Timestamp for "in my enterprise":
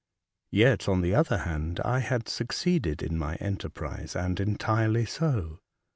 3.03-4.15